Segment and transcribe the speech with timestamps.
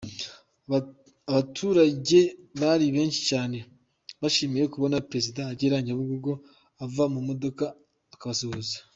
[1.29, 2.19] Abaturage
[2.61, 3.57] bari benshi cyane,
[4.21, 6.31] bishimiye kubona Perezida agera Nyabugogo
[6.83, 7.63] akava mu modoka
[8.15, 8.77] akabasuhuza.